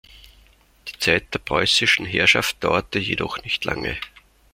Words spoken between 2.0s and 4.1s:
Herrschaft dauerte jedoch nicht lange.